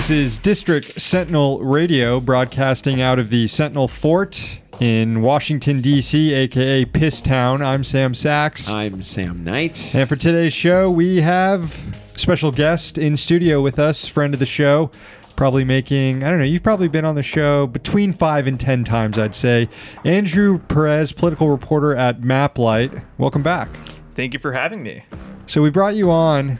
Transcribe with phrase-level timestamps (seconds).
[0.00, 6.86] This is District Sentinel Radio, broadcasting out of the Sentinel Fort in Washington, D.C., aka
[6.86, 7.60] Piss Town.
[7.60, 8.72] I'm Sam Sacks.
[8.72, 9.94] I'm Sam Knight.
[9.94, 11.78] And for today's show, we have
[12.14, 14.90] a special guest in studio with us, friend of the show.
[15.36, 18.84] Probably making, I don't know, you've probably been on the show between five and ten
[18.84, 19.68] times, I'd say.
[20.06, 23.04] Andrew Perez, political reporter at Maplight.
[23.18, 23.68] Welcome back.
[24.14, 25.04] Thank you for having me.
[25.44, 26.58] So we brought you on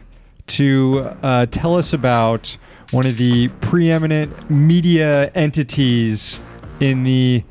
[0.49, 2.59] to uh, tell us about
[2.91, 6.41] one of the preeminent media entities
[6.81, 7.45] in the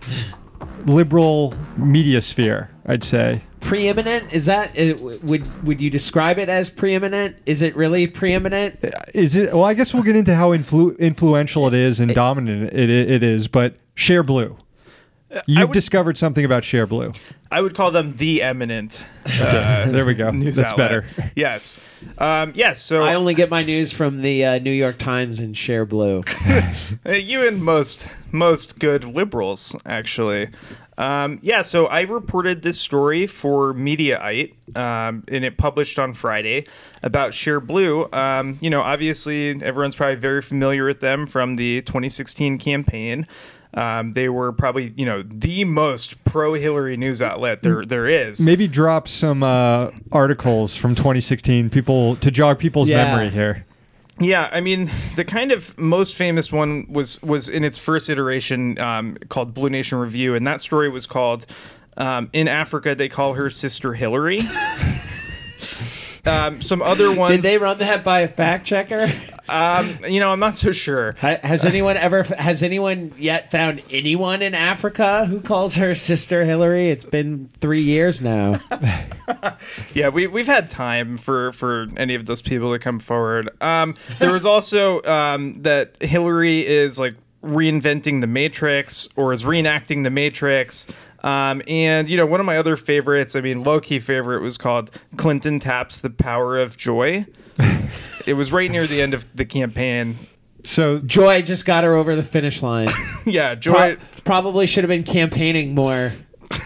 [0.85, 3.41] liberal media sphere, I'd say.
[3.61, 4.31] Preeminent?
[4.31, 7.38] Is that uh, would would you describe it as preeminent?
[7.45, 8.80] Is it really preeminent?
[9.13, 9.53] Is it?
[9.53, 13.11] Well, I guess we'll get into how influ- influential it is and dominant it, it,
[13.11, 13.47] it is.
[13.49, 14.58] But Share Blue,
[15.47, 17.11] you've would- discovered something about Share Blue.
[17.52, 19.03] I would call them the eminent.
[19.30, 20.31] Uh, There we go.
[20.31, 21.05] news That's outlet.
[21.16, 21.31] better.
[21.36, 21.80] Yes.
[22.17, 22.81] Um, yes.
[22.81, 26.23] So I only get my news from the uh, New York Times and Share Blue.
[27.05, 30.49] Uh, you and most most good liberals actually
[31.00, 36.64] um, yeah so i reported this story for mediaite um, and it published on friday
[37.02, 41.81] about share blue um, you know obviously everyone's probably very familiar with them from the
[41.81, 43.25] 2016 campaign
[43.75, 48.39] um, they were probably you know the most pro hillary news outlet there there is
[48.42, 53.05] Maybe drop some uh, articles from 2016, people to jog people's Yeah.
[53.05, 53.66] memory here.
[54.20, 58.80] Yeah, I mean, the kind of most famous one was was in its first iteration
[58.80, 61.45] um, called Blue Nation Review, and that story was called
[61.98, 64.42] um, "In Africa They Call Her Sister Hillary."
[66.26, 69.08] um, some other ones, Did they run that by a fact checker?
[69.50, 71.14] Um, you know, I'm not so sure.
[71.19, 76.89] Has anyone ever has anyone yet found anyone in Africa who calls her sister Hillary?
[76.89, 78.60] It's been three years now.
[79.93, 83.49] Yeah, we we've had time for for any of those people to come forward.
[83.61, 90.04] Um, there was also um, that Hillary is like reinventing the Matrix or is reenacting
[90.04, 90.87] the Matrix.
[91.23, 94.58] Um, and you know, one of my other favorites, I mean, low key favorite was
[94.58, 97.26] called Clinton taps the power of joy.
[98.30, 100.17] it was right near the end of the campaign.
[100.64, 102.88] So Joy just got her over the finish line.
[103.26, 103.98] Yeah, Pro- joy.
[104.23, 106.12] probably should have been campaigning more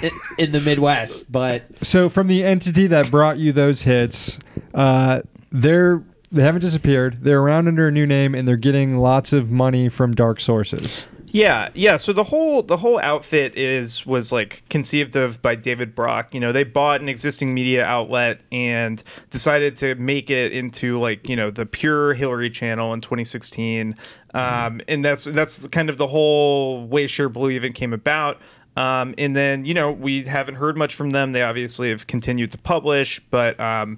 [0.02, 4.40] in, in the Midwest, but So from the entity that brought you those hits,
[4.74, 7.18] uh, they're they haven't disappeared.
[7.22, 11.06] They're around under a new name, and they're getting lots of money from dark sources.
[11.34, 11.98] Yeah, yeah.
[11.98, 16.32] So the whole the whole outfit is was like conceived of by David Brock.
[16.32, 19.02] You know, they bought an existing media outlet and
[19.32, 23.96] decided to make it into like you know the pure Hillary channel in 2016.
[24.36, 28.40] Um, and that's that's kind of the whole way Share Blue even came about.
[28.78, 31.32] Um, and then you know we haven't heard much from them.
[31.32, 33.60] They obviously have continued to publish, but.
[33.60, 33.98] Um,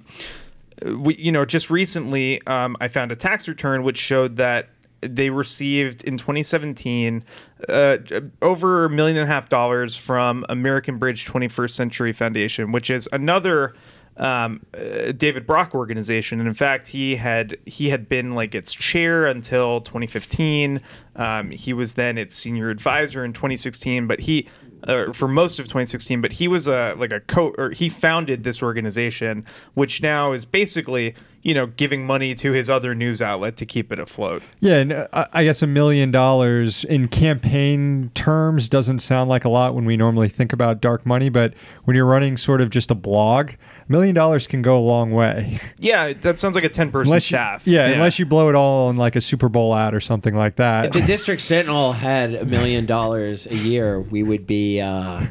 [0.84, 4.68] we you know just recently um, i found a tax return which showed that
[5.06, 7.24] they received in 2017
[7.68, 7.98] uh,
[8.42, 13.08] over a million and a half dollars from american bridge 21st century foundation which is
[13.12, 13.74] another
[14.18, 18.74] um, uh, David Brock organization, and in fact, he had he had been like its
[18.74, 20.80] chair until 2015.
[21.16, 24.48] Um, he was then its senior advisor in 2016, but he
[24.84, 26.20] uh, for most of 2016.
[26.20, 29.44] But he was a like a co or he founded this organization,
[29.74, 31.14] which now is basically
[31.46, 34.42] you know giving money to his other news outlet to keep it afloat.
[34.58, 39.44] Yeah, and uh, I I guess a million dollars in campaign terms doesn't sound like
[39.44, 41.54] a lot when we normally think about dark money, but
[41.84, 43.56] when you're running sort of just a blog, a
[43.92, 45.60] million dollars can go a long way.
[45.78, 47.66] Yeah, that sounds like a 10 person unless you, staff.
[47.66, 50.56] yeah, unless you blow it all on like a Super Bowl ad or something like
[50.56, 50.86] that.
[50.86, 55.26] if the District Sentinel had a million dollars a year, we would be uh,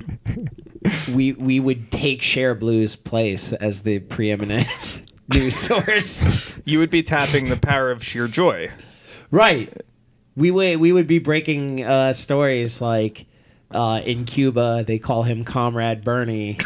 [1.14, 4.68] we we would take Share Blue's place as the preeminent
[5.34, 6.54] news source.
[6.66, 8.70] you would be tapping the power of sheer joy.
[9.32, 9.72] Right.
[10.36, 13.26] We would we would be breaking uh, stories like
[13.72, 16.58] uh, in Cuba they call him Comrade Bernie,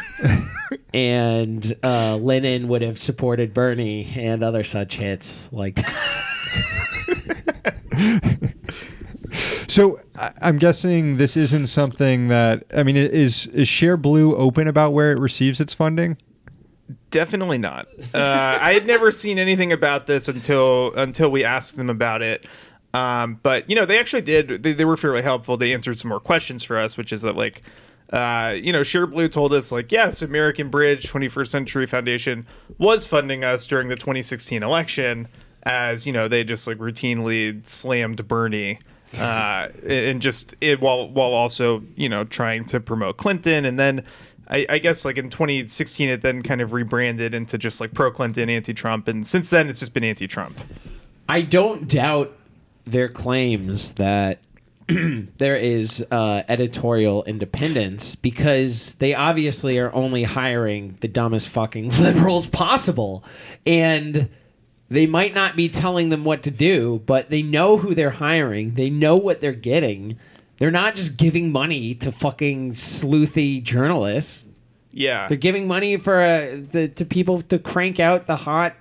[0.94, 5.80] and uh, Lenin would have supported Bernie and other such hits like.
[9.68, 14.68] So I- I'm guessing this isn't something that I mean is is Share Blue open
[14.68, 16.18] about where it receives its funding?
[17.12, 17.88] Definitely not.
[18.14, 22.46] Uh, I had never seen anything about this until until we asked them about it.
[22.94, 24.64] Um, but you know, they actually did.
[24.64, 25.58] They, they were fairly helpful.
[25.58, 27.62] They answered some more questions for us, which is that like,
[28.12, 32.48] uh, you know, Share Blue told us like, yes, American Bridge 21st Century Foundation
[32.78, 35.28] was funding us during the 2016 election,
[35.64, 38.80] as you know, they just like routinely slammed Bernie.
[39.18, 44.04] Uh, and just it while while also you know trying to promote Clinton and then
[44.50, 48.12] I, I guess like in 2016 it then kind of rebranded into just like pro
[48.12, 50.60] Clinton, anti Trump, and since then it's just been anti Trump.
[51.28, 52.36] I don't doubt
[52.86, 54.40] their claims that
[55.38, 62.48] there is uh, editorial independence because they obviously are only hiring the dumbest fucking liberals
[62.48, 63.24] possible.
[63.68, 64.30] And
[64.90, 68.74] they might not be telling them what to do, but they know who they're hiring,
[68.74, 70.18] they know what they're getting.
[70.60, 74.46] They're not just giving money to fucking sleuthy journalists.
[74.92, 75.28] Yeah.
[75.28, 78.76] They're giving money for uh, the, to people to crank out the hot,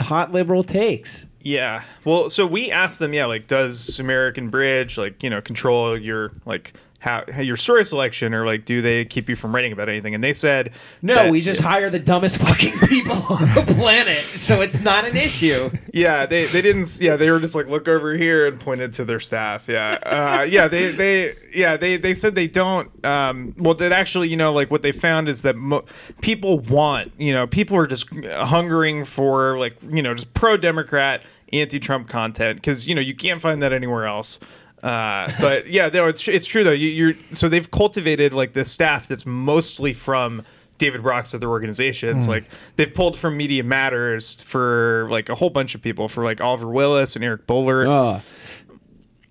[0.00, 1.26] hot liberal takes.
[1.40, 1.82] Yeah.
[2.04, 6.32] Well, so we asked them, yeah, like, does American Bridge, like, you know, control your,
[6.46, 6.72] like,
[7.04, 10.14] how, how your story selection or, like, do they keep you from writing about anything?
[10.14, 10.72] And they said,
[11.02, 15.04] No, that- we just hire the dumbest fucking people on the planet, so it's not
[15.04, 15.70] an issue.
[15.92, 19.04] Yeah, they, they didn't, yeah, they were just like, look over here and pointed to
[19.04, 19.68] their staff.
[19.68, 19.98] Yeah.
[20.02, 24.36] Uh, yeah, they, they, yeah, they, they said they don't, um, well, that actually, you
[24.38, 25.84] know, like, what they found is that mo-
[26.22, 31.22] people want, you know, people are just hungering for, like, you know, just pro Democrat,
[31.52, 34.40] anti Trump content because, you know, you can't find that anywhere else.
[34.84, 36.70] Uh, but yeah, no, it's it's true though.
[36.70, 40.42] You, you're so they've cultivated like this staff that's mostly from
[40.76, 42.28] David Brock's other organizations.
[42.28, 42.44] Like
[42.76, 46.68] they've pulled from Media Matters for like a whole bunch of people, for like Oliver
[46.68, 47.88] Willis and Eric Boehlert.
[47.88, 48.20] Uh,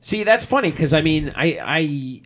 [0.01, 1.59] see, that's funny because I mean, I,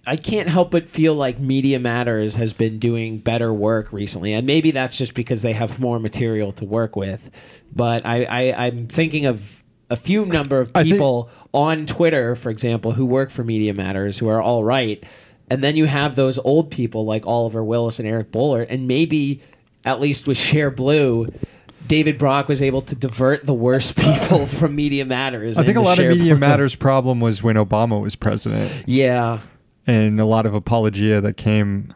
[0.06, 4.34] I I can't help but feel like Media Matters has been doing better work recently,
[4.34, 7.30] and maybe that's just because they have more material to work with.
[7.76, 12.36] But I, I I'm thinking of a few number of I think- people on Twitter,
[12.36, 15.04] for example, who work for Media Matters who are all right,
[15.50, 19.42] and then you have those old people like Oliver Willis and Eric Boehlert, and maybe
[19.86, 21.34] at least with Share Blue.
[21.88, 25.58] David Brock was able to divert the worst people from Media Matters.
[25.58, 26.40] I think a lot of Media Blue.
[26.40, 29.40] Matters problem was when Obama was president, Yeah.
[29.88, 31.94] and a lot of apologia that came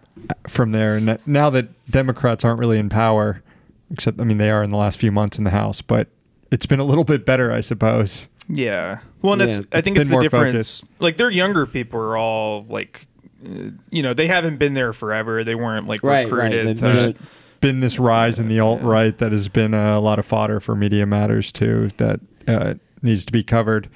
[0.48, 0.96] from there.
[0.96, 3.44] And now that Democrats aren't really in power,
[3.92, 6.08] except I mean they are in the last few months in the House, but
[6.52, 8.28] it's been a little bit better, I suppose.
[8.54, 9.00] Yeah.
[9.22, 9.58] Well, and Yeah.
[9.58, 10.86] it's, I think it's the more difference.
[11.00, 13.08] Like their younger people are all like,
[13.46, 15.44] uh, you know, they haven't been there forever.
[15.44, 16.44] They weren't like Right, right.
[16.52, 16.78] recruited.
[16.78, 17.16] They're to- not-
[17.62, 20.76] Been this rise in the alt right that has been a lot of fodder for
[20.76, 21.92] Media Matters too.
[21.98, 23.88] That uh, needs to be covered.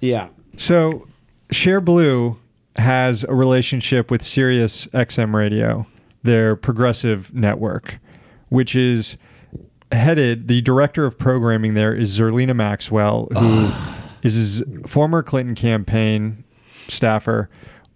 [0.00, 0.28] Yeah.
[0.56, 1.06] So,
[1.50, 2.36] Share Blue
[2.76, 5.84] has a relationship with Sirius XM Radio,
[6.22, 7.98] their progressive network,
[8.50, 9.16] which is
[9.90, 10.46] headed.
[10.46, 13.68] The director of programming there is Zerlina Maxwell, who
[14.22, 16.44] is his former Clinton campaign
[16.88, 17.48] staffer,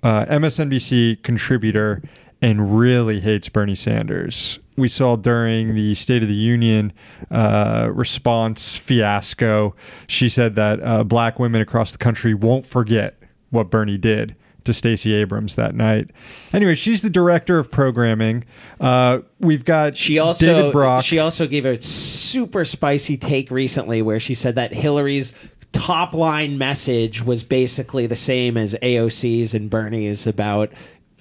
[0.02, 2.02] uh, MSNBC contributor,
[2.40, 4.58] and really hates Bernie Sanders.
[4.76, 6.92] We saw during the State of the Union
[7.30, 9.74] uh, response fiasco,
[10.06, 13.18] she said that uh, black women across the country won't forget
[13.50, 14.34] what Bernie did
[14.64, 16.10] to Stacey Abrams that night.
[16.52, 18.44] Anyway, she's the director of programming.
[18.80, 21.04] Uh, we've got She also David Brock.
[21.04, 25.34] she also gave a super spicy take recently where she said that Hillary's
[25.72, 30.70] top line message was basically the same as AOC's and Bernie's about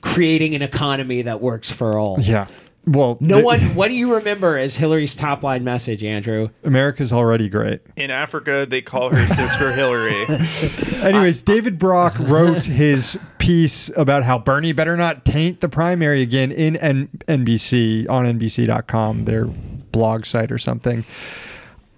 [0.02, 2.18] creating an economy that works for all.
[2.20, 2.48] yeah.
[2.88, 6.50] Well, No th- one what do you remember as Hillary's top line message, Andrew?
[6.64, 7.82] America's already great.
[7.96, 10.26] in Africa, they call her Sister Hillary.
[11.04, 16.52] Anyways, David Brock wrote his piece about how Bernie better not taint the primary again
[16.52, 21.06] in N- NBC on NBC.com, their blog site or something.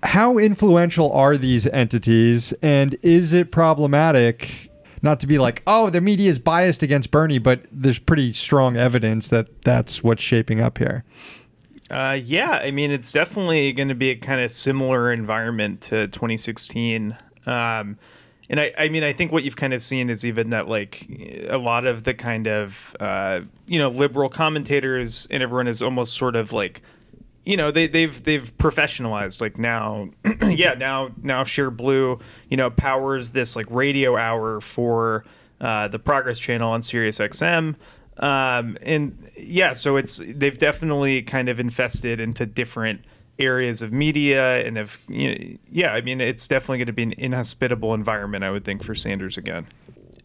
[0.04, 4.70] How influential are these entities, and is it problematic?
[5.02, 8.78] Not to be like, oh, the media is biased against Bernie, but there's pretty strong
[8.78, 11.04] evidence that that's what's shaping up here.
[11.90, 16.08] Uh, yeah, I mean, it's definitely going to be a kind of similar environment to
[16.08, 17.16] 2016.
[17.46, 17.98] Um,
[18.50, 21.08] and I, I mean, I think what you've kind of seen is even that, like,
[21.50, 26.14] a lot of the kind of, uh, you know, liberal commentators and everyone is almost
[26.14, 26.82] sort of like,
[27.46, 29.42] you know, they, they've they've professionalized.
[29.42, 30.10] Like now,
[30.48, 32.20] yeah, now now Share Blue,
[32.50, 35.26] you know, powers this like radio hour for
[35.60, 37.76] uh, the Progress Channel on Sirius XM.
[38.18, 43.02] Um, and yeah, so it's they've definitely kind of infested into different
[43.40, 47.04] areas of media and if you know, yeah, I mean, it's definitely going to be
[47.04, 49.66] an inhospitable environment, I would think, for Sanders again.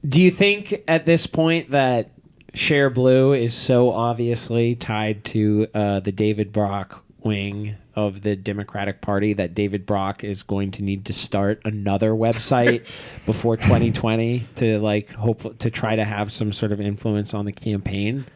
[0.07, 2.11] Do you think at this point that
[2.55, 9.01] Share Blue is so obviously tied to uh, the David Brock wing of the Democratic
[9.01, 12.81] Party that David Brock is going to need to start another website
[13.27, 17.53] before 2020 to like hope to try to have some sort of influence on the
[17.53, 18.27] campaign?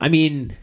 [0.00, 0.56] I mean,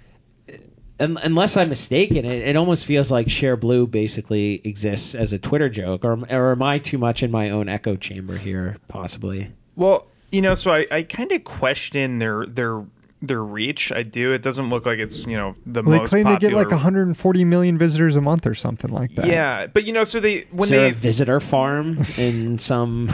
[0.99, 5.39] un- unless I'm mistaken, it, it almost feels like Share Blue basically exists as a
[5.39, 8.77] Twitter joke, or, or am I too much in my own echo chamber here?
[8.87, 9.51] Possibly.
[9.75, 12.85] Well, you know, so I, I kind of question their their
[13.21, 13.91] their reach.
[13.91, 14.33] I do.
[14.33, 16.69] It doesn't look like it's you know the Well, they most claim they get like
[16.69, 19.27] 140 million visitors a month or something like that.
[19.27, 23.09] Yeah, but you know, so they when there they a visitor farm in some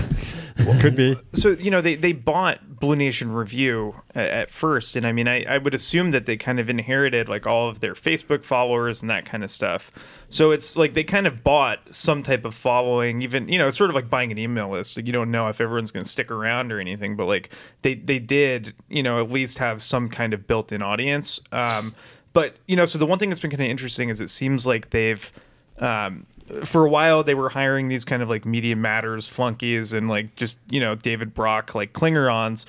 [0.81, 1.17] Could be.
[1.33, 5.27] so you know they, they bought blue nation review at, at first and i mean
[5.27, 9.01] I, I would assume that they kind of inherited like all of their facebook followers
[9.01, 9.91] and that kind of stuff.
[10.29, 13.77] So it's like they kind of bought some type of following even you know it's
[13.77, 14.97] sort of like buying an email list.
[14.97, 17.49] Like you don't know if everyone's going to stick around or anything but like
[17.81, 21.39] they they did you know at least have some kind of built-in audience.
[21.51, 21.95] Um
[22.33, 24.65] but you know so the one thing that's been kind of interesting is it seems
[24.65, 25.31] like they've
[25.79, 26.27] um,
[26.63, 30.35] for a while they were hiring these kind of like media matters flunkies and like
[30.35, 32.65] just you know david brock like klingerons.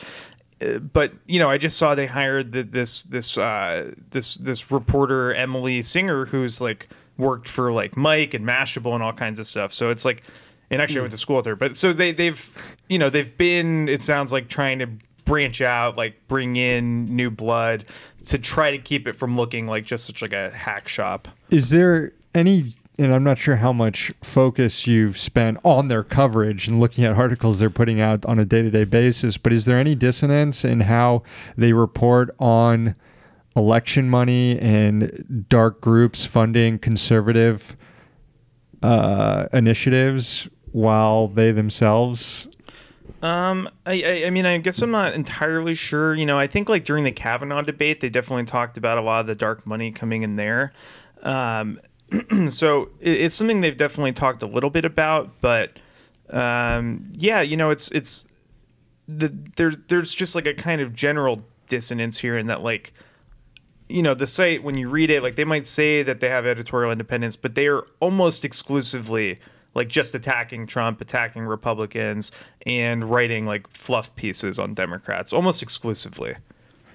[0.60, 4.70] Uh, but you know i just saw they hired the, this this uh this this
[4.70, 9.46] reporter emily singer who's like worked for like Mic and mashable and all kinds of
[9.46, 9.72] stuff.
[9.72, 10.22] So it's like
[10.70, 11.56] and actually i went to school with her.
[11.56, 14.88] But so they they've you know they've been it sounds like trying to
[15.24, 17.84] branch out like bring in new blood
[18.26, 21.28] to try to keep it from looking like just such like a hack shop.
[21.50, 26.68] Is there any, and I'm not sure how much focus you've spent on their coverage
[26.68, 29.64] and looking at articles they're putting out on a day to day basis, but is
[29.64, 31.22] there any dissonance in how
[31.56, 32.94] they report on
[33.56, 37.76] election money and dark groups funding conservative
[38.82, 42.46] uh, initiatives while they themselves?
[43.22, 46.14] Um, I, I, I mean, I guess I'm not entirely sure.
[46.14, 49.20] You know, I think like during the Kavanaugh debate, they definitely talked about a lot
[49.20, 50.72] of the dark money coming in there.
[51.22, 51.80] Um,
[52.48, 55.78] so it, it's something they've definitely talked a little bit about, but
[56.30, 58.26] um, yeah, you know, it's it's
[59.08, 62.92] the there's there's just like a kind of general dissonance here in that like
[63.88, 66.46] you know the site when you read it like they might say that they have
[66.46, 69.38] editorial independence but they are almost exclusively
[69.74, 72.30] like just attacking trump attacking republicans
[72.66, 76.34] and writing like fluff pieces on democrats almost exclusively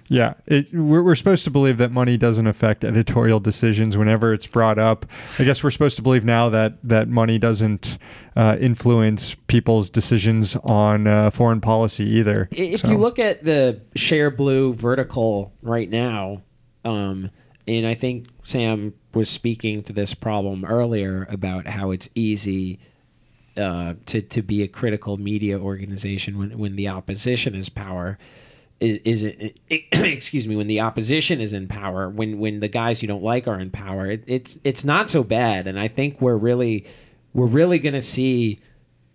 [0.10, 4.48] Yeah, it, we're, we're supposed to believe that money doesn't affect editorial decisions whenever it's
[4.48, 5.06] brought up.
[5.38, 7.98] I guess we're supposed to believe now that that money doesn't
[8.36, 12.48] uh, influence people's decisions on uh, foreign policy either.
[12.52, 16.42] If So- you look at the Share Blue vertical right now,
[16.86, 17.30] um,
[17.68, 22.80] and I think Sam was speaking to this problem earlier about how it's easy
[23.58, 28.18] uh, to to be a critical media organization when when the opposition is power.
[28.80, 29.58] Is, is it,
[29.92, 33.48] excuse me when the opposition is in power when when the guys you don't like
[33.48, 36.86] are in power it, it's it's not so bad and I think we're really
[37.34, 38.60] we're really going to see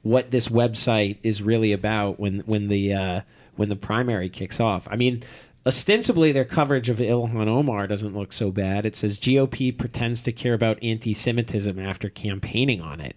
[0.02, 3.21] what this website is really about when when the uh,
[3.54, 4.88] when the primary kicks off.
[4.90, 5.23] I mean,
[5.64, 8.85] ostensibly their coverage of Ilhan Omar doesn't look so bad.
[8.85, 13.14] It says GOP pretends to care about anti-Semitism after campaigning on it.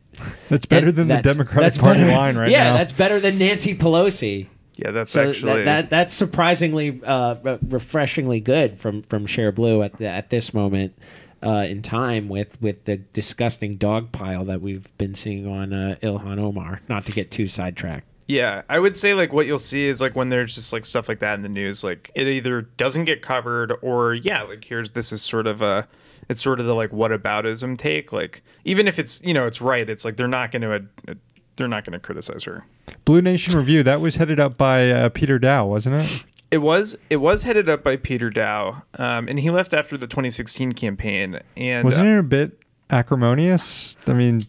[0.50, 2.74] that's better And than the that's- Democratic that's Party better- line right yeah, now.
[2.78, 4.46] that's better than Nancy Pelosi.
[4.78, 9.82] Yeah that's So actually that, that that's surprisingly uh, refreshingly good from from Share Blue
[9.82, 10.98] at the, at this moment
[11.44, 15.96] uh, in time with with the disgusting dog pile that we've been seeing on uh,
[16.02, 16.82] Ilhan Omar.
[16.90, 18.08] Not to get too sidetracked.
[18.28, 21.08] Yeah, I would say like what you'll see is like when there's just like stuff
[21.08, 24.92] like that in the news, like it either doesn't get covered or yeah, like here's
[24.92, 25.88] this is sort of a
[26.28, 28.12] it's sort of the like what whataboutism take.
[28.12, 30.74] Like even if it's you know it's right, it's like they're not going to
[31.08, 31.14] uh,
[31.56, 32.66] they're not going to criticize her.
[33.06, 36.26] Blue Nation Review that was headed up by uh, Peter Daou, wasn't it?
[36.52, 40.08] It was it was headed up by Peter Daou, um, and he left after the
[40.08, 41.40] 2016 campaign.
[41.58, 42.60] And Wasn't uh, it a bit
[42.90, 43.98] acrimonious?
[44.08, 44.46] I mean,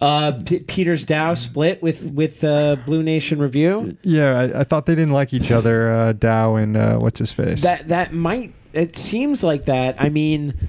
[0.00, 3.96] Uh, P- Peter's Daou split with with uh, Blue Nation Review.
[4.02, 7.32] yeah, I, I thought they didn't like each other, uh, Daou and uh, what's his
[7.32, 7.62] face.
[7.62, 8.52] That that might.
[8.72, 9.96] It seems like that.
[10.00, 10.68] I mean,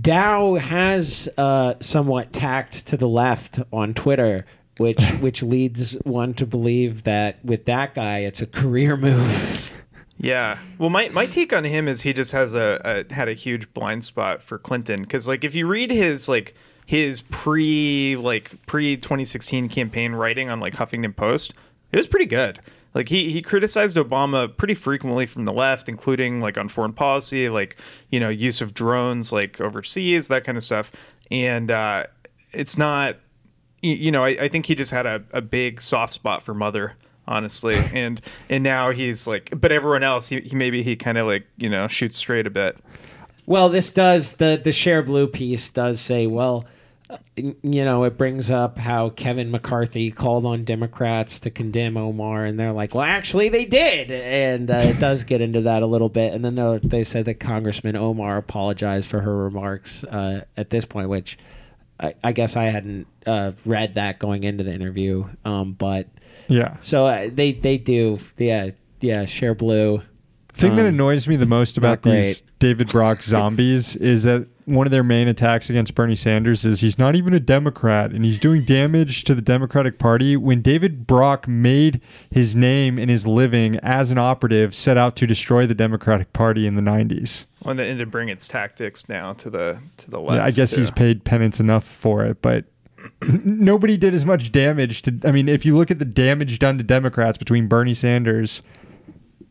[0.00, 4.46] Daou has uh, somewhat tacked to the left on Twitter,
[4.78, 9.70] which which leads one to believe that with that guy, it's a career move.
[10.16, 10.58] Yeah.
[10.78, 13.74] Well, my, my take on him is he just has a, a had a huge
[13.74, 16.54] blind spot for Clinton because like if you read his like
[16.86, 21.54] his pre like pre 2016 campaign writing on like Huffington Post,
[21.92, 22.60] it was pretty good.
[22.94, 27.48] Like he he criticized Obama pretty frequently from the left, including like on foreign policy,
[27.48, 27.76] like
[28.10, 30.92] you know use of drones like overseas, that kind of stuff.
[31.30, 32.04] And uh,
[32.52, 33.16] it's not
[33.84, 36.94] you know, I, I think he just had a, a big soft spot for mother,
[37.28, 37.76] honestly.
[37.92, 41.46] and and now he's like but everyone else he, he maybe he kind of like,
[41.56, 42.78] you know, shoots straight a bit.
[43.46, 46.64] Well, this does the the share blue piece does say well.
[47.36, 52.58] You know, it brings up how Kevin McCarthy called on Democrats to condemn Omar, and
[52.58, 56.08] they're like, "Well, actually, they did," and uh, it does get into that a little
[56.08, 56.32] bit.
[56.32, 60.84] And then they- they said that Congressman Omar apologized for her remarks uh, at this
[60.86, 61.36] point, which
[62.00, 65.26] I, I guess I hadn't uh, read that going into the interview.
[65.44, 66.08] Um, but
[66.48, 66.76] yeah.
[66.80, 68.70] so uh, they they do, yeah,
[69.00, 69.26] yeah.
[69.26, 70.00] Share blue.
[70.54, 74.86] thing that Um, annoys me the most about these David Brock zombies is that one
[74.86, 78.40] of their main attacks against Bernie Sanders is he's not even a Democrat and he's
[78.40, 83.76] doing damage to the Democratic Party when David Brock made his name and his living
[83.80, 87.46] as an operative set out to destroy the Democratic Party in the 90s.
[87.64, 90.36] and to, and to bring its tactics now to the to the left.
[90.36, 90.80] Yeah, I guess too.
[90.80, 92.64] he's uh, paid penance enough for it, but
[93.44, 96.78] nobody did as much damage to I mean, if you look at the damage done
[96.78, 98.62] to Democrats between Bernie Sanders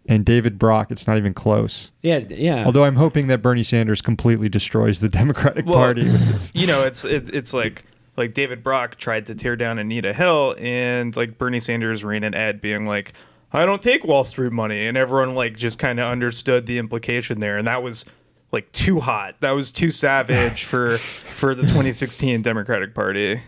[0.08, 1.92] and David Brock, it's not even close.
[2.02, 2.64] Yeah, yeah.
[2.66, 6.86] Although I'm hoping that Bernie Sanders completely destroys the Democratic Well, Party with you know,
[6.86, 7.86] it's it, it's like
[8.18, 12.34] like David Brock tried to tear down Anita Hill, and like Bernie Sanders ran an
[12.34, 13.14] ad being like,
[13.52, 17.40] "I don't take Wall Street money," and everyone like just kind of understood the implication
[17.40, 18.06] there, and that was
[18.52, 19.36] like too hot.
[19.40, 23.42] That was too savage for for the 2016 Democratic Party.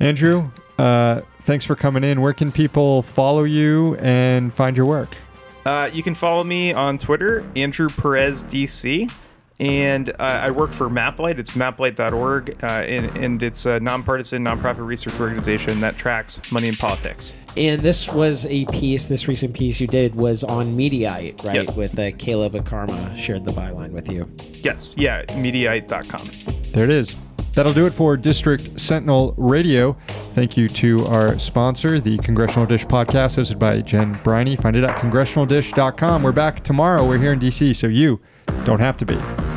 [0.00, 2.20] Andrew, uh, thanks for coming in.
[2.20, 5.16] Where can people follow you and find your work?
[5.66, 9.10] Uh, you can follow me on Twitter, Andrew Perez DC.
[9.58, 11.38] And uh, I work for MapLight.
[11.38, 16.76] It's maplight.org, uh, and, and it's a nonpartisan, nonprofit research organization that tracks money in
[16.76, 17.34] politics.
[17.56, 21.66] And this was a piece, this recent piece you did was on Mediaite, right?
[21.66, 21.76] Yep.
[21.76, 24.30] With uh, Caleb Ecarma shared the byline with you.
[24.62, 26.30] Yes, yeah, Mediaite.com.
[26.72, 27.16] There it is.
[27.54, 29.96] That'll do it for District Sentinel Radio.
[30.32, 34.56] Thank you to our sponsor, the Congressional Dish podcast, hosted by Jen Briney.
[34.56, 36.22] Find it at congressionaldish.com.
[36.22, 37.06] We're back tomorrow.
[37.06, 38.20] We're here in DC, so you
[38.64, 39.49] don't have to be.